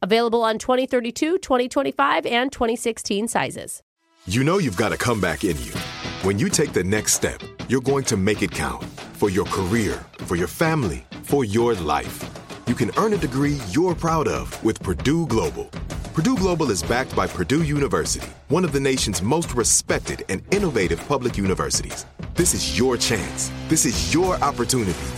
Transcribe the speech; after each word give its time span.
Available 0.00 0.42
on 0.42 0.58
2032, 0.58 1.38
2025, 1.38 2.26
and 2.26 2.52
2016 2.52 3.28
sizes. 3.28 3.82
You 4.26 4.44
know 4.44 4.58
you've 4.58 4.76
got 4.76 4.92
a 4.92 4.96
comeback 4.96 5.44
in 5.44 5.56
you. 5.62 5.72
When 6.22 6.38
you 6.38 6.48
take 6.48 6.72
the 6.72 6.84
next 6.84 7.14
step, 7.14 7.40
you're 7.68 7.80
going 7.80 8.04
to 8.04 8.16
make 8.16 8.42
it 8.42 8.50
count 8.50 8.84
for 9.14 9.30
your 9.30 9.46
career, 9.46 10.04
for 10.18 10.36
your 10.36 10.46
family, 10.46 11.04
for 11.22 11.44
your 11.44 11.74
life. 11.74 12.24
You 12.66 12.74
can 12.74 12.90
earn 12.96 13.12
a 13.14 13.16
degree 13.16 13.58
you're 13.70 13.94
proud 13.94 14.28
of 14.28 14.62
with 14.62 14.82
Purdue 14.82 15.26
Global. 15.26 15.64
Purdue 16.12 16.36
Global 16.36 16.70
is 16.70 16.82
backed 16.82 17.16
by 17.16 17.26
Purdue 17.26 17.62
University, 17.62 18.28
one 18.48 18.64
of 18.64 18.72
the 18.72 18.80
nation's 18.80 19.22
most 19.22 19.54
respected 19.54 20.24
and 20.28 20.42
innovative 20.52 21.00
public 21.08 21.38
universities. 21.38 22.04
This 22.34 22.54
is 22.54 22.78
your 22.78 22.96
chance. 22.96 23.50
This 23.68 23.86
is 23.86 24.12
your 24.12 24.34
opportunity. 24.42 25.17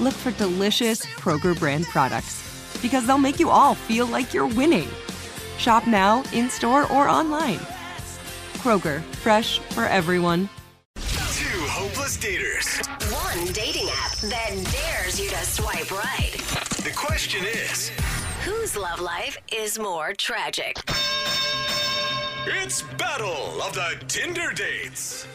look 0.00 0.14
for 0.14 0.30
delicious 0.32 1.04
Kroger 1.04 1.58
brand 1.58 1.84
products 1.86 2.44
because 2.80 3.06
they'll 3.06 3.18
make 3.18 3.40
you 3.40 3.50
all 3.50 3.74
feel 3.74 4.06
like 4.06 4.32
you're 4.32 4.46
winning. 4.46 4.88
Shop 5.58 5.86
now, 5.86 6.22
in 6.32 6.48
store, 6.48 6.90
or 6.92 7.08
online. 7.08 7.58
Kroger, 8.58 9.02
fresh 9.22 9.58
for 9.70 9.84
everyone. 9.84 10.48
Two 10.96 11.58
hopeless 11.66 12.16
daters. 12.16 12.86
One 13.12 13.52
dating 13.52 13.88
app 13.92 14.16
that 14.18 14.50
dares 14.72 15.20
you 15.20 15.28
to 15.30 15.36
swipe 15.44 15.90
right. 15.90 16.32
The 16.84 16.92
question 16.94 17.44
is 17.44 17.90
Whose 18.44 18.76
love 18.76 19.00
life 19.00 19.36
is 19.52 19.78
more 19.78 20.12
tragic? 20.14 20.78
it's 22.46 22.82
Battle 22.96 23.60
of 23.60 23.74
the 23.74 24.02
Tinder 24.08 24.52
Dates. 24.54 25.26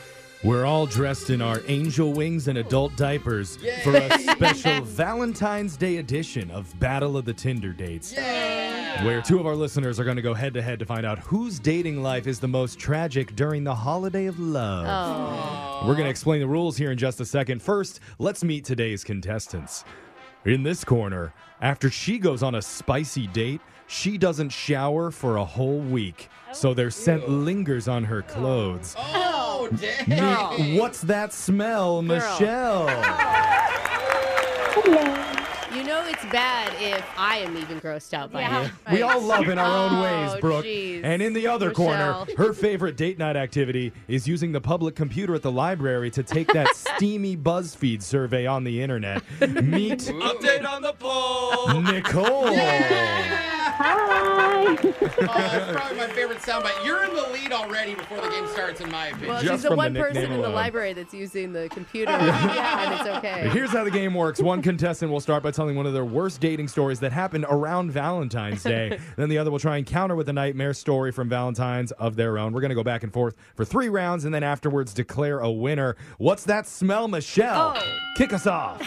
We're 0.44 0.66
all 0.66 0.86
dressed 0.86 1.30
in 1.30 1.42
our 1.42 1.62
angel 1.68 2.12
wings 2.12 2.50
and 2.50 2.58
adult 2.58 2.98
diapers 2.98 3.58
for 3.81 3.96
a 3.96 4.20
special 4.20 4.81
Valentine's 4.84 5.78
Day 5.78 5.98
edition 5.98 6.52
of 6.52 6.78
Battle 6.81 7.16
of 7.16 7.24
the 7.24 7.34
Tinder 7.34 7.72
Dates. 7.72 8.14
Where 8.14 9.22
two 9.22 9.40
of 9.40 9.48
our 9.48 9.56
listeners 9.56 10.02
are 10.02 10.04
going 10.04 10.18
to 10.18 10.22
go 10.22 10.34
head 10.34 10.54
to 10.56 10.62
head 10.62 10.80
to 10.80 10.86
find 10.86 11.06
out 11.06 11.20
whose 11.20 11.59
dating 11.59 12.04
life 12.04 12.28
is 12.28 12.42
the 12.42 12.48
most 12.50 12.78
tragic 12.78 13.38
during 13.38 13.64
the 13.64 13.74
holiday 13.74 14.26
of 14.26 14.38
love. 14.38 15.88
We're 15.88 15.94
going 15.96 16.06
to 16.06 16.12
explain 16.12 16.42
the 16.42 16.48
rules 16.48 16.75
here 16.75 16.92
in 16.92 16.98
just 16.98 17.22
a 17.22 17.25
second. 17.25 17.62
First, 17.62 18.02
let's 18.20 18.44
meet 18.44 18.66
today's 18.66 19.04
contestants. 19.06 19.86
In 20.44 20.62
this 20.62 20.84
corner, 20.84 21.34
after 21.62 21.90
she 21.90 22.18
goes 22.20 22.44
on 22.44 22.56
a 22.56 22.62
spicy 22.62 23.28
date, 23.28 23.62
she 23.88 24.18
doesn't 24.18 24.50
shower 24.50 25.10
for 25.10 25.38
a 25.38 25.46
whole 25.46 25.80
week. 25.80 26.28
So 26.52 26.74
their 26.74 26.92
scent 26.92 27.30
lingers 27.30 27.88
on 27.88 28.04
her 28.04 28.22
clothes. 28.24 28.96
Oh, 28.98 29.32
damn. 29.69 30.59
Me- 30.62 30.79
What's 30.79 31.01
that 31.01 31.34
smell, 31.34 32.01
Michelle? 32.01 32.88
You 35.75 35.84
know 35.84 36.03
it's 36.06 36.24
bad 36.25 36.72
if 36.79 37.03
I 37.18 37.38
am 37.38 37.57
even 37.57 37.79
grossed 37.81 38.13
out 38.13 38.31
by 38.31 38.41
Yeah. 38.41 38.66
it. 38.66 38.72
We 38.91 39.01
all 39.01 39.19
love 39.22 39.47
in 39.50 39.57
our 39.57 39.66
own 39.66 39.91
Oh, 39.96 40.01
ways, 40.31 40.40
Brooke. 40.41 40.66
jeez. 40.66 41.01
And 41.03 41.22
in 41.22 41.34
the 41.34 41.47
other 41.47 41.72
corner, 41.72 42.25
her 42.38 42.53
favorite 42.53 42.96
date 42.96 43.18
night 43.18 43.35
activity 43.35 43.91
is 44.07 44.28
using 44.28 44.51
the 44.51 44.62
public 44.62 44.96
computer 44.96 45.34
at 45.34 45.41
the 45.41 45.51
library 45.51 46.12
to 46.12 46.22
take 46.24 46.53
that 46.53 46.68
steamy 46.75 47.35
BuzzFeed 47.35 48.03
survey 48.03 48.45
on 48.45 48.63
the 48.63 48.81
internet. 48.84 49.24
Meet 49.41 50.00
Update 50.00 50.68
on 50.69 50.84
the 50.84 50.94
poll. 50.94 51.81
Nicole. 51.81 52.50
Oh, 55.25 55.38
that's 55.38 55.72
probably 55.72 55.97
my 55.97 56.07
favorite 56.07 56.39
soundbite. 56.39 56.85
You're 56.85 57.03
in 57.06 57.13
the 57.13 57.28
lead 57.29 57.51
already 57.51 57.95
before 57.95 58.17
the 58.22 58.29
game 58.29 58.47
starts, 58.47 58.81
in 58.81 58.89
my 58.91 59.07
opinion. 59.07 59.29
Well, 59.29 59.41
Just 59.41 59.53
she's 59.53 59.61
the 59.63 59.67
from 59.69 59.75
the 59.75 59.78
one 59.78 59.94
person 59.94 60.13
nickname 60.22 60.31
in 60.34 60.41
the 60.41 60.50
library 60.50 60.94
that's 60.94 61.13
using 61.13 61.53
the 61.53 61.69
computer, 61.69 62.12
and 62.12 62.94
it's 62.94 63.09
okay. 63.17 63.50
Here's 63.50 63.72
how 63.72 63.83
the 63.83 63.91
game 63.91 64.13
works. 64.13 64.41
One 64.41 64.62
contestant 64.62 65.12
will 65.12 65.19
start 65.19 65.44
by 65.44 65.51
telling 65.51 65.75
one 65.75 65.85
of 65.85 65.94
their 65.94 66.06
worst 66.06 66.41
dating 66.41 66.67
stories 66.67 67.00
that 67.01 67.12
happened 67.12 67.45
around 67.50 67.91
Valentine's 67.91 68.63
Day. 68.63 69.00
then 69.16 69.29
the 69.29 69.38
other 69.38 69.51
will 69.51 69.59
try 69.59 69.78
and 69.78 69.85
counter 69.85 70.16
with 70.16 70.29
a 70.29 70.33
nightmare 70.33 70.73
story 70.73 71.12
from 71.12 71.29
Valentine's 71.29 71.91
of 71.94 72.16
their 72.16 72.38
own. 72.38 72.53
We're 72.53 72.62
going 72.62 72.69
to 72.69 72.75
go 72.75 72.83
back 72.83 73.03
and 73.03 73.12
forth 73.13 73.35
for 73.56 73.66
three 73.66 73.89
rounds 73.89 74.25
and 74.25 74.33
then 74.33 74.44
afterwards 74.44 74.94
declare 74.94 75.39
a 75.39 75.51
winner. 75.51 75.95
What's 76.17 76.44
that 76.45 76.67
smell, 76.67 77.07
Michelle? 77.07 77.73
Oh. 77.78 77.97
Kick 78.17 78.33
us 78.33 78.47
off. 78.47 78.81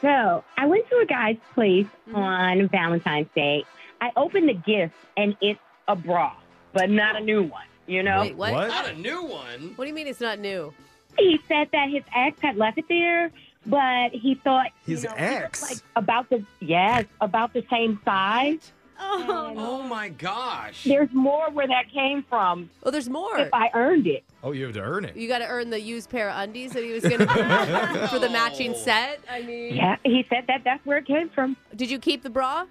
So 0.00 0.44
I 0.56 0.66
went 0.66 0.88
to 0.90 0.96
a 0.96 1.06
guy's 1.06 1.36
place 1.54 1.86
mm-hmm. 2.08 2.16
on 2.16 2.68
Valentine's 2.68 3.28
Day. 3.34 3.64
I 4.00 4.12
opened 4.16 4.48
the 4.48 4.54
gift 4.54 4.94
and 5.16 5.36
it's 5.40 5.60
a 5.88 5.96
bra, 5.96 6.34
but 6.72 6.90
not 6.90 7.16
a 7.16 7.20
new 7.20 7.42
one. 7.42 7.64
You 7.86 8.02
know, 8.02 8.22
Wait, 8.22 8.36
what? 8.36 8.52
What? 8.52 8.68
Not 8.68 8.88
a 8.88 8.94
new 8.94 9.22
one. 9.22 9.72
What 9.76 9.84
do 9.84 9.88
you 9.88 9.94
mean 9.94 10.08
it's 10.08 10.20
not 10.20 10.38
new? 10.38 10.74
he 11.18 11.40
said 11.48 11.68
that 11.72 11.88
his 11.90 12.02
ex 12.14 12.40
had 12.40 12.56
left 12.56 12.78
it 12.78 12.86
there, 12.88 13.30
but 13.64 14.10
he 14.12 14.34
thought 14.34 14.70
His 14.84 15.02
you 15.02 15.08
know, 15.08 15.16
it 15.16 15.20
was, 15.20 15.42
ex? 15.42 15.62
like 15.62 15.78
about 15.96 16.28
the 16.30 16.44
yes, 16.60 17.04
about 17.20 17.52
the 17.52 17.64
same 17.70 18.00
size. 18.04 18.72
Oh, 18.98 19.24
oh, 19.28 19.54
oh 19.56 19.82
my 19.82 20.08
gosh. 20.08 20.84
There's 20.84 21.12
more 21.12 21.50
where 21.50 21.66
that 21.66 21.90
came 21.92 22.22
from 22.28 22.70
oh 22.82 22.90
there's 22.90 23.08
more. 23.08 23.38
if 23.38 23.52
I 23.52 23.70
earned 23.74 24.06
it. 24.06 24.24
Oh, 24.42 24.52
you 24.52 24.64
have 24.64 24.74
to 24.74 24.80
earn 24.82 25.04
it. 25.04 25.16
You 25.16 25.28
got 25.28 25.38
to 25.38 25.46
earn 25.46 25.70
the 25.70 25.80
used 25.80 26.08
pair 26.10 26.30
of 26.30 26.36
undies 26.38 26.72
that 26.72 26.82
he 26.84 26.92
was 26.92 27.02
going 27.02 27.18
to 27.26 28.08
for 28.10 28.18
the 28.18 28.28
matching 28.30 28.74
set. 28.74 29.20
I 29.30 29.42
mean, 29.42 29.74
Yeah, 29.74 29.96
he 30.04 30.24
said 30.28 30.44
that 30.48 30.62
that's 30.64 30.84
where 30.86 30.98
it 30.98 31.06
came 31.06 31.28
from. 31.30 31.56
did 31.74 31.90
you 31.90 31.98
keep 31.98 32.22
the 32.22 32.30
bra? 32.30 32.66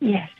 Yes. 0.00 0.30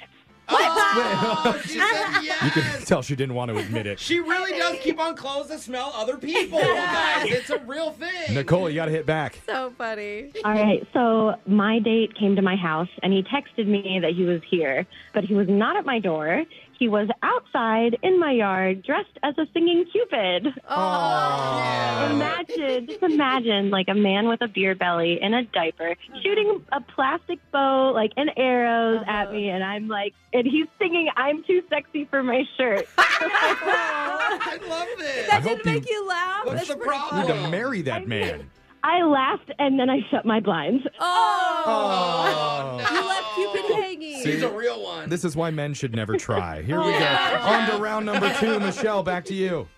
Oh, 0.53 1.61
she 1.65 1.79
said 1.79 1.81
yes. 2.23 2.43
You 2.45 2.51
can 2.51 2.83
tell 2.83 3.03
she 3.03 3.17
didn't 3.17 3.35
want 3.35 3.51
to 3.51 3.59
admit 3.59 3.87
it. 3.87 3.99
She 4.01 4.21
really 4.21 4.59
does 4.59 4.79
keep 4.81 4.99
on 5.01 5.17
clothes 5.17 5.49
that 5.49 5.61
smell 5.61 5.93
other 5.95 6.17
people, 6.17 6.59
guys. 6.59 7.27
It's 7.29 7.51
a 7.51 7.59
real 7.61 7.93
thing. 7.93 8.35
Nicole, 8.35 8.69
you 8.69 8.77
got 8.77 8.87
to 8.87 8.91
hit 8.91 9.07
back. 9.07 9.39
So 9.47 9.73
funny. 9.79 10.33
All 10.45 10.53
right, 10.53 10.87
so 10.93 11.35
my 11.47 11.79
date 11.79 12.15
came 12.17 12.37
to 12.37 12.43
my 12.43 12.57
house 12.57 12.89
and 13.03 13.13
he 13.13 13.23
texted 13.23 13.67
me 13.67 13.99
that 14.01 14.13
he 14.15 14.25
was 14.25 14.41
here, 14.51 14.87
but 15.15 15.25
he 15.25 15.35
was 15.35 15.49
not 15.49 15.77
at 15.77 15.85
my 15.85 15.99
door. 15.99 16.45
He 16.81 16.89
was 16.89 17.09
outside 17.23 17.99
in 18.03 18.19
my 18.19 18.33
yard 18.33 18.83
dressed 18.83 19.19
as 19.23 19.37
a 19.37 19.45
singing 19.53 19.85
Cupid. 19.93 20.49
Oh, 20.67 22.09
Imagine, 22.11 22.87
just 22.87 23.03
imagine 23.03 23.69
like 23.69 23.89
a 23.89 23.95
man 23.95 24.29
with 24.29 24.41
a 24.41 24.49
beer 24.49 24.75
belly 24.75 25.19
in 25.21 25.35
a 25.35 25.45
diaper 25.45 25.95
shooting 26.23 26.65
a 26.73 26.81
plastic 26.81 27.39
bow 27.53 27.93
like 27.95 28.13
and 28.17 28.31
arrows 28.35 29.05
at 29.07 29.31
me, 29.31 29.51
and 29.51 29.63
I'm 29.63 29.89
like, 29.89 30.15
and 30.33 30.47
he's 30.47 30.67
singing 30.79 31.11
"I'm 31.19 31.45
too 31.45 31.61
sexy 31.69 32.07
for 32.07 32.23
my 32.23 32.45
shirt." 32.57 32.87
I 32.99 34.59
love 34.67 34.89
this. 34.99 35.29
that 35.29 35.43
I 35.43 35.45
didn't 35.49 35.67
make 35.67 35.87
you- 35.89 35.97
you 35.97 36.09
laugh. 36.09 36.47
What's 36.47 36.57
That's 36.61 36.69
the 36.71 36.77
pretty 36.77 36.89
problem? 36.91 37.21
You 37.21 37.27
funny. 37.29 37.39
need 37.41 37.45
to 37.45 37.51
marry 37.51 37.83
that 37.83 38.09
man. 38.09 38.51
I 38.83 39.03
laughed 39.03 39.51
and 39.59 39.79
then 39.79 39.91
I 39.91 39.99
shut 40.11 40.25
my 40.25 40.41
blinds. 40.41 40.83
Oh, 40.99 41.63
Oh. 41.67 42.81
oh 42.81 42.95
you 42.95 43.07
left 43.07 43.35
Cupid 43.35 43.75
hanging. 43.77 44.00
She's 44.23 44.43
a 44.43 44.51
real 44.51 44.83
one. 44.83 45.09
This 45.09 45.25
is 45.25 45.37
why 45.37 45.51
men 45.51 45.75
should 45.75 45.95
never 45.95 46.17
try. 46.17 46.63
Here 46.63 46.81
we 46.81 46.95
oh, 46.95 46.99
go. 46.99 47.39
On 47.43 47.71
to 47.71 47.77
round 47.77 48.07
number 48.07 48.33
two. 48.35 48.61
Michelle, 48.61 49.03
back 49.03 49.25
to 49.27 49.35
you. 49.35 49.69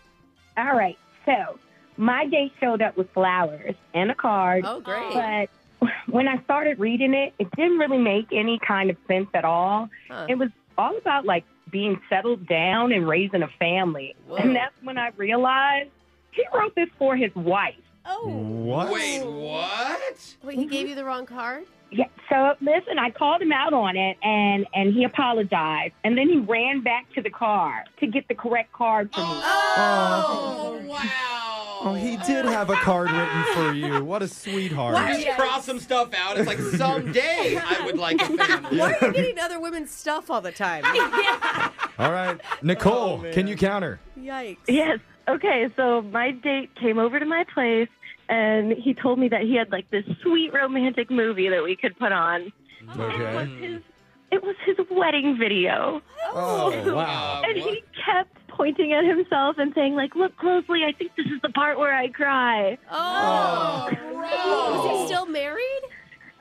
All 0.56 0.76
right, 0.76 0.98
so 1.24 1.58
my 1.96 2.26
date 2.26 2.52
showed 2.60 2.82
up 2.82 2.96
with 2.96 3.10
flowers 3.12 3.74
and 3.94 4.10
a 4.10 4.14
card. 4.14 4.64
Oh, 4.66 4.80
great. 4.80 5.48
But 5.80 5.90
when 6.08 6.28
I 6.28 6.42
started 6.44 6.78
reading 6.78 7.14
it, 7.14 7.34
it 7.38 7.50
didn't 7.56 7.78
really 7.78 7.98
make 7.98 8.28
any 8.32 8.58
kind 8.58 8.90
of 8.90 8.96
sense 9.08 9.28
at 9.34 9.44
all. 9.44 9.88
Huh. 10.08 10.26
It 10.28 10.36
was 10.36 10.50
all 10.78 10.96
about 10.96 11.24
like 11.24 11.44
being 11.70 12.00
settled 12.08 12.46
down 12.46 12.92
and 12.92 13.08
raising 13.08 13.42
a 13.42 13.48
family. 13.58 14.14
Whoa. 14.26 14.36
And 14.36 14.54
that's 14.54 14.74
when 14.82 14.98
I 14.98 15.10
realized 15.16 15.90
he 16.32 16.44
wrote 16.54 16.74
this 16.74 16.88
for 16.98 17.16
his 17.16 17.34
wife. 17.34 17.74
Oh. 18.04 18.28
What? 18.28 18.90
Wait, 18.90 19.24
what? 19.24 20.34
Wait, 20.42 20.58
he 20.58 20.66
gave 20.66 20.88
you 20.88 20.94
the 20.94 21.04
wrong 21.04 21.26
card? 21.26 21.64
Yeah. 21.90 22.06
So 22.30 22.54
listen, 22.60 22.98
I 22.98 23.10
called 23.10 23.42
him 23.42 23.52
out 23.52 23.74
on 23.74 23.96
it, 23.96 24.16
and 24.22 24.66
and 24.74 24.94
he 24.94 25.04
apologized, 25.04 25.92
and 26.04 26.16
then 26.16 26.28
he 26.28 26.38
ran 26.38 26.80
back 26.82 27.12
to 27.14 27.22
the 27.22 27.30
car 27.30 27.84
to 28.00 28.06
get 28.06 28.26
the 28.28 28.34
correct 28.34 28.72
card 28.72 29.12
for 29.12 29.20
me. 29.20 29.26
Oh, 29.26 30.80
oh. 30.80 30.86
wow. 30.86 31.72
Oh, 31.84 31.94
he 31.94 32.16
did 32.18 32.44
have 32.44 32.70
a 32.70 32.76
card 32.76 33.10
written 33.10 33.44
for 33.54 33.72
you. 33.72 34.04
What 34.04 34.22
a 34.22 34.28
sweetheart. 34.28 34.94
Just 35.20 35.36
cross 35.36 35.66
some 35.66 35.80
stuff 35.80 36.14
out. 36.14 36.38
It's 36.38 36.46
like 36.46 36.60
someday 36.60 37.60
I 37.62 37.84
would 37.84 37.98
like 37.98 38.22
a 38.22 38.36
family. 38.36 38.78
Why 38.78 38.94
are 39.00 39.08
you 39.08 39.12
getting 39.12 39.38
other 39.40 39.58
women's 39.58 39.90
stuff 39.90 40.30
all 40.30 40.40
the 40.40 40.52
time? 40.52 40.84
All 41.98 42.10
right, 42.10 42.40
Nicole, 42.62 43.22
oh, 43.24 43.32
can 43.32 43.46
you 43.46 43.56
counter? 43.56 44.00
Yikes. 44.18 44.58
Yes. 44.66 44.98
Okay, 45.32 45.68
so 45.76 46.02
my 46.02 46.30
date 46.32 46.70
came 46.80 46.98
over 46.98 47.18
to 47.18 47.26
my 47.26 47.44
place 47.54 47.88
and 48.28 48.72
he 48.72 48.94
told 48.94 49.18
me 49.18 49.28
that 49.28 49.42
he 49.42 49.54
had 49.56 49.70
like 49.72 49.90
this 49.90 50.04
sweet 50.22 50.52
romantic 50.52 51.10
movie 51.10 51.48
that 51.48 51.62
we 51.62 51.76
could 51.76 51.98
put 51.98 52.12
on. 52.12 52.52
Okay. 52.96 53.24
It 53.24 53.34
was 53.34 53.48
his, 53.60 53.82
it 54.30 54.42
was 54.42 54.56
his 54.66 54.76
wedding 54.90 55.36
video. 55.38 56.02
Oh, 56.34 56.70
wow. 56.94 57.42
Uh, 57.44 57.48
And 57.48 57.60
what? 57.62 57.74
he 57.74 57.82
kept 58.04 58.36
pointing 58.48 58.92
at 58.92 59.04
himself 59.04 59.56
and 59.58 59.72
saying 59.74 59.94
like, 59.94 60.14
"Look 60.14 60.36
closely. 60.36 60.80
I 60.84 60.92
think 60.92 61.12
this 61.16 61.26
is 61.26 61.40
the 61.42 61.48
part 61.50 61.78
where 61.78 61.94
I 61.94 62.08
cry." 62.08 62.76
Oh. 62.90 63.88
Was 63.90 65.00
he 65.00 65.06
still 65.06 65.26
married? 65.26 65.82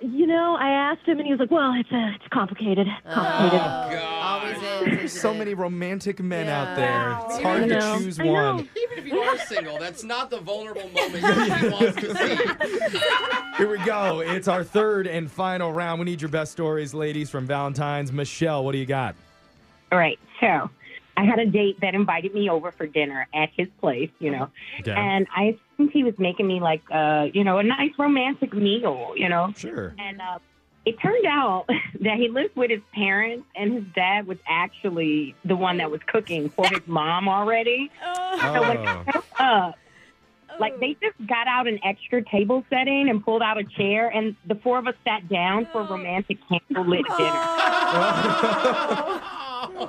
You 0.02 0.26
know, 0.26 0.58
I 0.60 0.70
asked 0.70 1.06
him 1.08 1.18
and 1.20 1.26
he 1.28 1.32
was 1.32 1.40
like, 1.40 1.52
"Well, 1.52 1.74
it's 1.80 1.92
uh, 1.92 2.16
it's 2.16 2.28
complicated. 2.34 2.88
Complicated." 3.06 3.60
Always 4.02 4.58
God. 4.58 4.86
There's 4.86 5.20
so 5.22 5.32
many 5.34 5.54
romantic 5.54 6.20
men 6.20 6.48
Yeah. 6.48 6.62
out 6.62 6.76
there. 6.76 7.18
It's 7.36 7.40
hard 7.44 7.62
to 7.70 7.80
know. 7.80 7.98
choose 8.00 8.20
I 8.20 8.24
know. 8.24 8.32
one. 8.56 8.70
Even 8.82 8.98
if 8.98 9.06
you 9.06 9.20
are 9.20 9.38
single, 9.38 9.78
that's 9.78 10.04
not 10.04 10.30
the 10.32 10.40
vulnerable 10.40 10.90
moment 10.90 11.18
he 11.18 11.70
wants 11.70 12.02
to 12.02 12.16
see. 12.16 13.58
Here 13.58 13.70
we 13.70 13.78
go. 13.86 14.22
It's 14.22 14.48
our 14.48 14.64
third 14.64 15.06
and 15.06 15.30
final 15.30 15.72
round. 15.72 16.00
We 16.00 16.06
need 16.06 16.22
your 16.22 16.30
best 16.30 16.52
stories, 16.52 16.94
ladies, 16.96 17.30
from 17.30 17.46
Valentine's. 17.46 18.12
Michelle, 18.12 18.64
what 18.66 18.72
do 18.72 18.80
you 18.80 18.86
got? 18.88 19.16
All 19.92 20.00
right. 20.00 20.18
So, 20.40 20.70
I 21.18 21.26
had 21.26 21.38
a 21.38 21.46
date 21.46 21.80
that 21.82 21.94
invited 21.94 22.34
me 22.34 22.50
over 22.50 22.72
for 22.72 22.88
dinner 22.88 23.28
at 23.36 23.50
his 23.56 23.68
place. 23.80 24.10
You 24.20 24.32
know. 24.32 24.50
Okay. 24.80 24.94
And 24.94 25.28
I 25.36 25.44
assumed 25.44 25.60
he 25.90 26.04
was 26.04 26.14
making 26.20 26.48
me 26.48 26.60
like, 26.60 26.82
uh, 26.92 27.28
you 27.34 27.44
know, 27.44 27.58
a 27.58 27.64
nice 27.64 27.92
romantic 27.98 28.54
meal, 28.54 29.14
you 29.16 29.30
know. 29.30 29.54
Sure. 29.58 29.94
And 29.98 30.22
uh, 30.22 30.40
it 30.86 31.00
turned 31.02 31.26
out 31.26 31.66
that 32.02 32.18
he 32.18 32.28
lived 32.30 32.56
with 32.56 32.70
his 32.72 32.82
parents, 32.94 33.46
and 33.56 33.74
his 33.74 33.84
dad 33.96 34.28
was 34.28 34.38
actually 34.48 35.36
the 35.46 35.56
one 35.56 35.78
that 35.78 35.90
was 35.92 36.02
cooking 36.08 36.50
for 36.50 36.68
his 36.68 36.82
mom 36.88 37.28
already. 37.30 37.92
So 38.04 38.62
when 38.62 38.78
Oh. 38.78 38.84
I 38.86 39.12
showed 39.12 39.24
up, 39.40 39.76
like 40.60 40.80
they 40.82 40.96
just 41.02 41.16
got 41.28 41.48
out 41.48 41.66
an 41.68 41.80
extra 41.84 42.22
table 42.24 42.66
setting 42.70 43.10
and 43.10 43.24
pulled 43.24 43.42
out 43.42 43.58
a 43.58 43.64
chair, 43.64 44.10
and 44.10 44.36
the 44.46 44.56
four 44.56 44.78
of 44.78 44.86
us 44.88 44.96
sat 45.06 45.28
down 45.30 45.66
for 45.72 45.82
a 45.82 45.86
romantic 45.90 46.38
candlelit 46.50 47.04
dinner. 47.18 47.42
And 47.94 49.22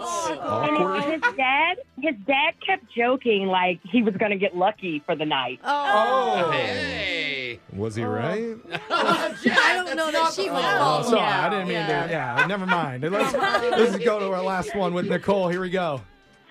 Awkward. 0.00 1.04
his 1.04 1.20
dad, 1.36 1.76
his 2.00 2.14
dad 2.26 2.54
kept 2.64 2.84
joking 2.96 3.46
like 3.46 3.80
he 3.90 4.02
was 4.02 4.14
going 4.16 4.30
to 4.30 4.38
get 4.38 4.56
lucky 4.56 5.02
for 5.04 5.14
the 5.16 5.24
night. 5.24 5.60
Oh. 5.64 6.44
oh. 6.46 6.50
Hey. 6.52 7.60
Was 7.74 7.94
he 7.94 8.04
oh. 8.04 8.08
right? 8.08 8.56
I 8.90 9.82
don't 9.84 9.96
know 9.96 10.10
that 10.10 10.32
she 10.34 10.42
would 10.50 10.58
Oh, 10.58 10.78
fall. 10.78 11.04
sorry. 11.04 11.20
yeah. 11.20 11.46
I 11.46 11.50
didn't 11.50 11.68
mean 11.68 11.76
yeah. 11.76 12.06
to. 12.06 12.10
Yeah, 12.12 12.46
never 12.46 12.66
mind. 12.66 13.02
Let's, 13.10 13.32
let's 13.34 14.04
go 14.04 14.18
to 14.20 14.26
our 14.32 14.42
last 14.42 14.74
one 14.74 14.94
with 14.94 15.08
Nicole. 15.08 15.48
Here 15.48 15.60
we 15.60 15.70
go. 15.70 16.00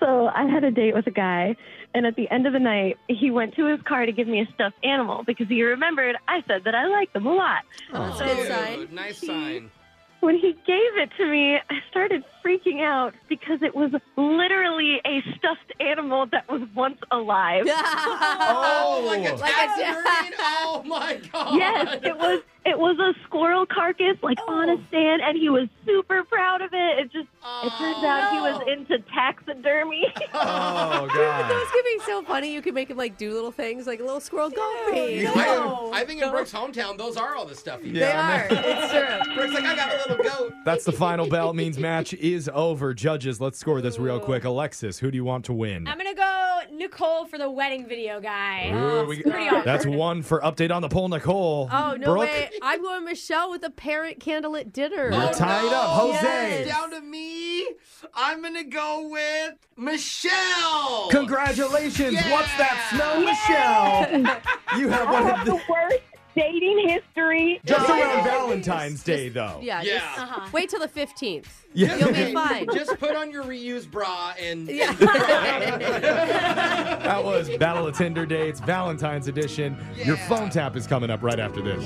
So 0.00 0.26
I 0.34 0.46
had 0.46 0.64
a 0.64 0.70
date 0.72 0.94
with 0.94 1.06
a 1.06 1.12
guy, 1.12 1.54
and 1.94 2.06
at 2.06 2.16
the 2.16 2.28
end 2.30 2.46
of 2.48 2.52
the 2.52 2.58
night, 2.58 2.98
he 3.08 3.30
went 3.30 3.54
to 3.54 3.66
his 3.66 3.80
car 3.82 4.04
to 4.04 4.10
give 4.10 4.26
me 4.26 4.40
a 4.40 4.46
stuffed 4.52 4.76
animal 4.84 5.22
because 5.24 5.46
he 5.48 5.62
remembered 5.62 6.16
I 6.26 6.42
said 6.48 6.64
that 6.64 6.74
I 6.74 6.86
liked 6.88 7.12
them 7.12 7.26
a 7.26 7.32
lot. 7.34 7.62
That's 7.92 8.20
a 8.20 8.24
Dude, 8.26 8.36
good 8.36 8.48
sign. 8.48 8.88
Nice 8.94 9.18
sign. 9.24 9.70
When 10.22 10.36
he 10.36 10.52
gave 10.52 10.96
it 10.98 11.10
to 11.18 11.26
me, 11.26 11.56
I 11.56 11.74
started 11.90 12.22
freaking 12.46 12.80
out 12.80 13.12
because 13.28 13.58
it 13.60 13.74
was 13.74 13.90
literally 14.16 15.00
a 15.04 15.20
stuffed 15.36 15.72
animal 15.80 16.26
that 16.30 16.48
was 16.48 16.62
once 16.76 16.98
alive. 17.10 17.64
Oh, 18.44 19.02
like 19.06 19.28
a 19.28 19.34
Like 19.34 19.52
a- 19.52 20.32
Oh 20.38 20.82
my 20.86 21.20
god. 21.32 21.56
Yes, 21.56 21.98
it 22.04 22.16
was. 22.16 22.40
It 22.64 22.78
was 22.78 22.96
a 23.00 23.12
squirrel 23.24 23.66
carcass, 23.66 24.16
like 24.22 24.38
oh. 24.46 24.52
on 24.52 24.70
a 24.70 24.76
stand, 24.88 25.20
and 25.20 25.36
he 25.36 25.48
was 25.48 25.68
super 25.84 26.22
proud 26.22 26.62
of 26.62 26.70
it. 26.72 26.98
It 27.00 27.04
just. 27.12 27.26
it 27.26 27.28
oh, 27.42 27.76
turns 27.76 28.04
out 28.04 28.32
he 28.32 28.40
was 28.40 28.62
into 28.68 29.04
taxidermy. 29.12 30.06
Oh, 30.34 31.06
This 31.12 31.16
God. 31.16 31.66
could 31.72 31.84
be 31.84 31.98
so 32.06 32.22
funny. 32.22 32.52
You 32.52 32.62
could 32.62 32.74
make 32.74 32.88
him 32.90 32.96
like 32.96 33.18
do 33.18 33.32
little 33.32 33.52
things, 33.52 33.86
like 33.86 34.00
a 34.00 34.02
little 34.02 34.20
squirrel 34.20 34.50
go 34.50 34.90
me. 34.90 35.26
I, 35.26 35.90
I 35.92 36.04
think 36.04 36.22
in 36.22 36.30
Brooke's 36.30 36.52
hometown, 36.52 36.96
those 36.96 37.16
are 37.16 37.34
all 37.34 37.44
the 37.44 37.54
stuff 37.54 37.82
he 37.82 37.92
They 37.92 38.10
are. 38.10 38.46
It's 38.50 38.92
true. 38.92 39.34
Brooke's 39.34 39.54
like, 39.54 39.64
I 39.64 39.76
got 39.76 39.92
a 39.92 40.08
little 40.08 40.24
goat. 40.24 40.52
That's 40.64 40.84
the 40.84 40.92
final 40.92 41.28
bell. 41.28 41.52
Means 41.52 41.78
match 41.78 42.14
is 42.14 42.50
over. 42.52 42.94
Judges, 42.94 43.40
let's 43.40 43.58
score 43.58 43.80
this 43.80 43.98
real 43.98 44.20
quick. 44.20 44.44
Alexis, 44.44 44.98
who 44.98 45.10
do 45.10 45.16
you 45.16 45.24
want 45.24 45.44
to 45.46 45.52
win? 45.52 45.86
I'm 45.86 45.98
gonna 45.98 46.14
go 46.14 46.41
Nicole 46.82 47.26
for 47.26 47.38
the 47.38 47.48
wedding 47.50 47.86
video 47.86 48.20
guy. 48.20 48.70
Ooh, 48.74 49.06
we- 49.06 49.22
pretty 49.22 49.46
awkward. 49.48 49.64
That's 49.64 49.86
one 49.86 50.22
for 50.22 50.40
update 50.40 50.74
on 50.74 50.82
the 50.82 50.88
poll, 50.88 51.08
Nicole. 51.08 51.68
Oh 51.72 51.94
no 51.98 52.04
Brooke, 52.06 52.18
way! 52.28 52.50
I'm 52.60 52.82
going 52.82 53.04
Michelle 53.04 53.50
with 53.50 53.62
a 53.64 53.70
parent 53.70 54.18
candlelit 54.18 54.72
dinner. 54.72 55.10
You're 55.12 55.14
Oh, 55.28 55.32
tied 55.32 55.62
no. 55.70 55.76
up. 55.76 56.00
Jose. 56.00 56.64
Yes. 56.64 56.68
Down 56.68 56.90
to 56.90 57.00
me. 57.00 57.66
I'm 58.14 58.42
gonna 58.42 58.64
go 58.64 59.08
with 59.08 59.54
Michelle. 59.76 61.08
Congratulations. 61.10 62.14
Yeah. 62.14 62.32
What's 62.32 62.48
that 62.58 62.88
smell, 62.90 63.20
Michelle? 63.20 64.78
You 64.80 64.88
have 64.88 65.08
one 65.08 65.30
of 65.30 65.38
the 65.46 65.52
the. 65.52 65.60
worst 65.68 65.98
dating 66.36 66.88
history. 66.88 67.60
Just 67.64 67.88
Yeah. 67.88 68.00
around 68.00 68.24
Valentine's 68.24 69.02
Day, 69.02 69.28
though. 69.28 69.58
Yeah. 69.62 69.82
Yeah. 69.82 69.98
just 70.00 70.18
Uh-huh. 70.18 70.48
wait 70.52 70.68
till 70.70 70.80
the 70.80 70.88
15th. 70.88 71.46
Yeah. 71.74 71.96
You'll 71.96 72.12
be 72.12 72.32
fine. 72.34 72.66
Just 72.74 72.98
put 72.98 73.16
on 73.16 73.30
your 73.30 73.44
reused 73.44 73.90
bra 73.90 74.34
and. 74.38 74.68
Yeah. 74.68 74.92
That 77.02 77.24
was 77.24 77.48
Battle 77.56 77.86
of 77.86 77.96
Tinder 77.96 78.26
Dates, 78.26 78.60
Valentine's 78.60 79.28
edition. 79.28 79.76
Your 80.04 80.16
phone 80.16 80.50
tap 80.50 80.76
is 80.76 80.86
coming 80.86 81.10
up 81.10 81.22
right 81.22 81.38
after 81.40 81.60
this. 81.62 81.84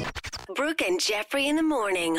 Brooke 0.55 0.83
and 0.83 1.01
Jeffrey 1.01 1.47
in 1.49 1.57
the 1.57 1.63
morning. 1.63 2.19